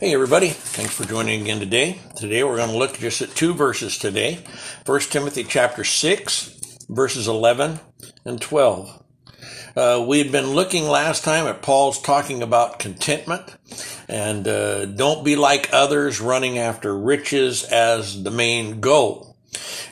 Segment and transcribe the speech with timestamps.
[0.00, 1.98] Hey everybody, thanks for joining again today.
[2.16, 4.42] Today we're going to look just at two verses today.
[4.86, 7.80] 1 Timothy chapter 6, verses 11
[8.24, 9.02] and 12.
[9.76, 13.58] Uh, we had been looking last time at Paul's talking about contentment
[14.08, 19.29] and uh, don't be like others running after riches as the main goal.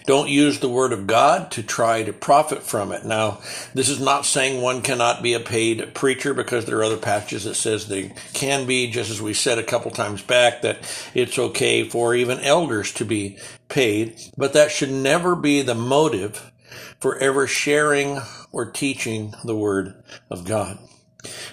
[0.07, 3.05] Don't use the word of God to try to profit from it.
[3.05, 3.41] Now,
[3.75, 7.45] this is not saying one cannot be a paid preacher because there are other passages
[7.45, 10.79] that says they can be, just as we said a couple times back that
[11.13, 13.37] it's okay for even elders to be
[13.69, 16.53] paid, but that should never be the motive
[17.01, 18.21] for ever sharing
[18.53, 20.79] or teaching the word of God.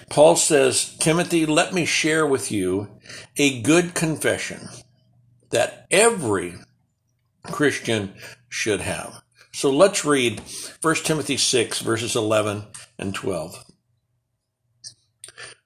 [0.08, 2.88] Paul says, Timothy, let me share with you
[3.36, 4.68] a good confession
[5.50, 6.54] that every
[7.48, 8.14] Christian
[8.48, 9.22] should have.
[9.52, 10.42] So let's read
[10.82, 12.64] 1 Timothy 6, verses 11
[12.98, 13.64] and 12.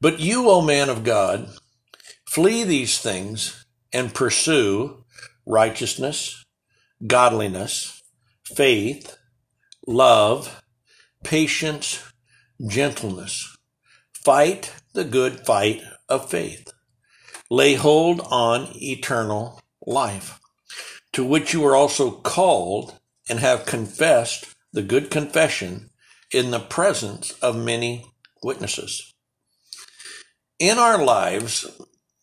[0.01, 1.49] But you, O man of God,
[2.27, 5.05] flee these things and pursue
[5.45, 6.45] righteousness,
[7.07, 8.03] godliness,
[8.45, 9.17] faith,
[9.87, 10.63] love,
[11.25, 12.03] patience,
[12.67, 13.57] gentleness.
[14.13, 16.69] Fight the good fight of faith.
[17.51, 20.39] Lay hold on eternal life
[21.13, 25.91] to which you were also called and have confessed the good confession
[26.33, 28.05] in the presence of many
[28.43, 29.13] witnesses.
[30.59, 31.67] In our lives,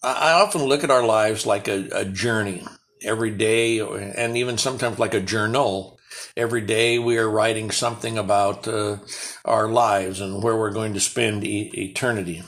[0.03, 2.63] I often look at our lives like a, a journey
[3.03, 5.99] every day, and even sometimes like a journal.
[6.35, 8.97] Every day we are writing something about uh,
[9.43, 12.43] our lives and where we're going to spend e- eternity.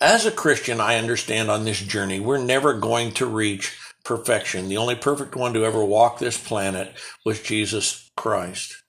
[0.00, 4.68] As a Christian, I understand on this journey, we're never going to reach perfection.
[4.68, 8.82] The only perfect one to ever walk this planet was Jesus Christ.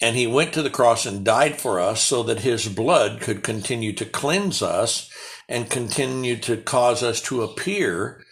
[0.00, 3.42] And he went to the cross and died for us so that his blood could
[3.42, 5.08] continue to cleanse us
[5.48, 8.24] and continue to cause us to appear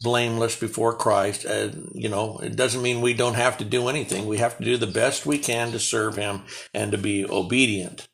[0.00, 1.44] blameless before Christ.
[1.44, 4.26] And, you know, it doesn't mean we don't have to do anything.
[4.26, 6.42] We have to do the best we can to serve him
[6.72, 8.08] and to be obedient.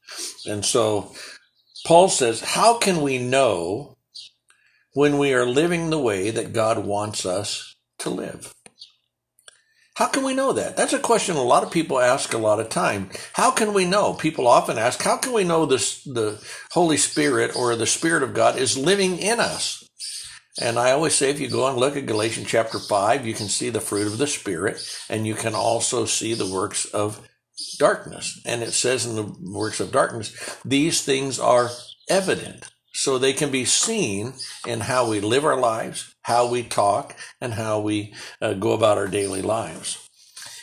[0.47, 1.15] And so
[1.87, 3.98] Paul says, how can we know
[4.93, 8.55] when we are living the way that God wants us to live?
[9.99, 10.77] How can we know that?
[10.77, 13.11] That's a question a lot of people ask a lot of time.
[13.33, 14.15] How can we know?
[14.15, 16.41] People often ask, how can we know this, the
[16.71, 19.85] Holy Spirit or the Spirit of God is living in us?
[20.61, 23.49] And I always say, if you go and look at Galatians chapter 5, you can
[23.49, 27.27] see the fruit of the Spirit, and you can also see the works of
[27.79, 28.41] darkness.
[28.45, 30.33] And it says in the works of darkness,
[30.65, 31.71] these things are
[32.09, 34.33] evident so they can be seen
[34.67, 38.99] in how we live our lives, how we talk, and how we uh, go about
[38.99, 40.09] our daily lives.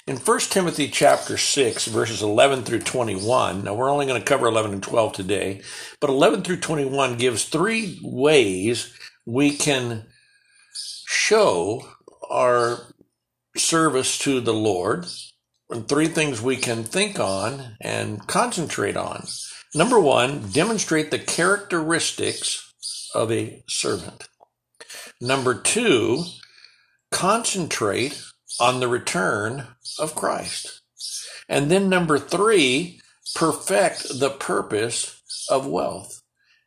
[0.08, 4.46] In 1 Timothy chapter 6, verses 11 through 21, now we're only going to cover
[4.46, 5.62] 11 and 12 today,
[6.00, 8.94] but 11 through 21 gives three ways
[9.26, 10.06] we can
[11.08, 11.88] show
[12.30, 12.82] our
[13.58, 15.08] service to the Lord,
[15.72, 19.26] and three things we can think on and concentrate on.
[19.76, 22.74] Number one, demonstrate the characteristics
[23.14, 24.30] of a servant.
[25.20, 26.24] Number two,
[27.12, 28.24] concentrate
[28.58, 29.68] on the return
[30.00, 30.82] of Christ.
[31.50, 33.02] And then number three,
[33.36, 36.22] perfect the purpose of wealth.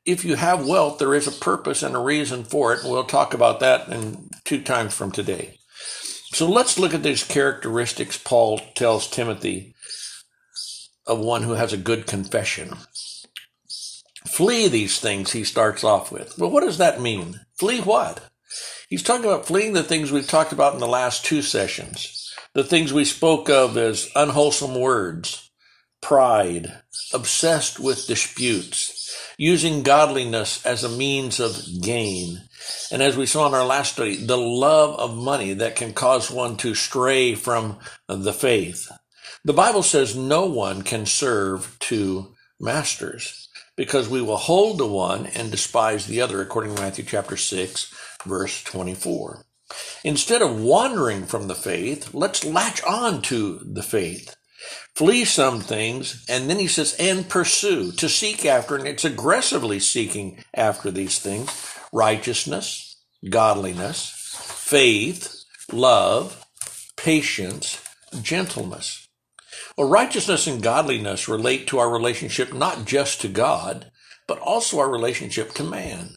[0.05, 2.83] If you have wealth, there is a purpose and a reason for it.
[2.83, 5.59] And we'll talk about that in two times from today.
[6.33, 9.75] So let's look at these characteristics Paul tells Timothy
[11.09, 12.77] of one who has a good confession.
[14.27, 16.39] Flee these things, he starts off with.
[16.39, 17.41] Well, what does that mean?
[17.57, 18.21] Flee what?
[18.89, 22.33] He's talking about fleeing the things we've talked about in the last two sessions.
[22.55, 25.51] The things we spoke of as unwholesome words,
[26.01, 26.73] pride,
[27.13, 32.43] obsessed with disputes, using godliness as a means of gain.
[32.91, 36.31] And as we saw in our last study, the love of money that can cause
[36.31, 38.91] one to stray from the faith.
[39.49, 45.25] The Bible says no one can serve two masters because we will hold the one
[45.25, 47.95] and despise the other, according to Matthew chapter 6,
[48.27, 49.47] verse 24.
[50.05, 54.37] Instead of wandering from the faith, let's latch on to the faith.
[54.95, 59.81] Flee some things, and then he says, and pursue, to seek after, and it's aggressively
[59.81, 65.43] seeking after these things righteousness, godliness, faith,
[65.73, 66.45] love,
[66.99, 67.83] patience,
[68.21, 69.08] gentleness.
[69.79, 73.93] Well, righteousness and godliness relate to our relationship not just to God,
[74.27, 76.17] but also our relationship to man.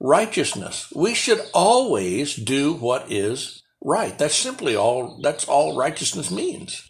[0.00, 0.90] Righteousness.
[0.96, 4.18] We should always do what is right.
[4.18, 6.82] That's simply all, that's all righteousness means.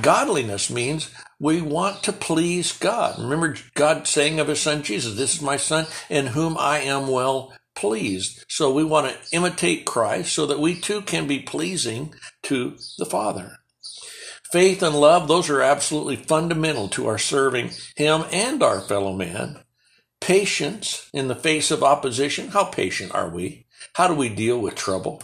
[0.00, 1.10] Godliness means
[1.40, 3.18] we want to please God.
[3.18, 7.08] Remember God saying of his son Jesus, this is my son in whom I am
[7.08, 8.44] well pleased.
[8.48, 13.06] So we want to imitate Christ so that we too can be pleasing to the
[13.06, 13.58] Father.
[14.50, 19.58] Faith and love, those are absolutely fundamental to our serving Him and our fellow man.
[20.20, 22.48] Patience in the face of opposition.
[22.48, 23.66] How patient are we?
[23.94, 25.22] How do we deal with trouble?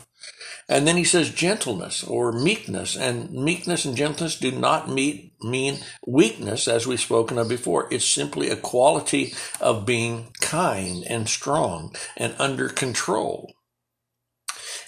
[0.69, 2.97] And then he says gentleness or meekness.
[2.97, 7.89] And meekness and gentleness do not meet, mean weakness, as we've spoken of before.
[7.91, 13.53] It's simply a quality of being kind and strong and under control.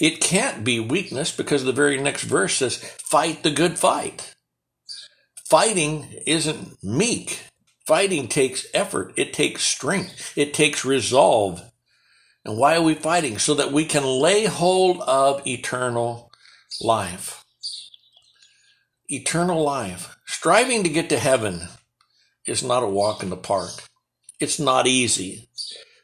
[0.01, 4.35] It can't be weakness because the very next verse says, fight the good fight.
[5.45, 7.41] Fighting isn't meek.
[7.87, 9.15] Fighting takes effort.
[9.17, 10.37] It takes strength.
[10.37, 11.63] It takes resolve.
[12.45, 13.39] And why are we fighting?
[13.39, 16.31] So that we can lay hold of eternal
[16.81, 17.45] life.
[19.09, 20.17] Eternal life.
[20.27, 21.69] Striving to get to heaven
[22.47, 23.85] is not a walk in the park.
[24.41, 25.49] It's not easy.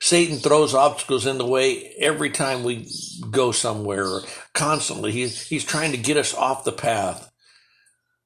[0.03, 2.91] Satan throws obstacles in the way every time we
[3.31, 4.23] go somewhere or
[4.53, 5.13] constantly.
[5.13, 7.31] He's, he's trying to get us off the path.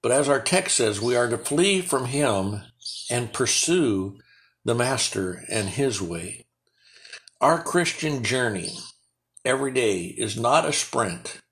[0.02, 2.62] But as our text says, we are to flee from him
[3.10, 4.16] and pursue
[4.64, 6.46] the master and his way.
[7.42, 8.70] Our Christian journey
[9.44, 11.42] every day is not a sprint,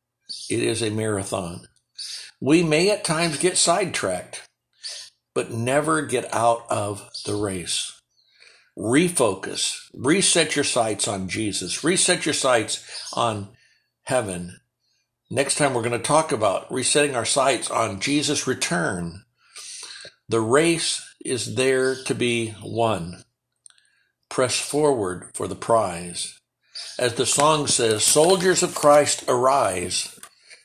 [0.48, 1.68] it is a marathon.
[2.40, 4.48] We may at times get sidetracked,
[5.34, 8.00] but never get out of the race.
[8.76, 13.50] Refocus, reset your sights on Jesus, reset your sights on
[14.04, 14.58] heaven.
[15.30, 19.24] Next time, we're going to talk about resetting our sights on Jesus' return.
[20.28, 23.24] The race is there to be won
[24.34, 26.40] press forward for the prize.
[26.98, 30.18] As the song says, soldiers of Christ, arise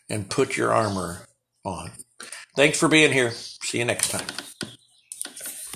[0.09, 1.27] and put your armor
[1.63, 1.91] on.
[2.55, 3.29] Thanks for being here.
[3.29, 4.25] See you next time.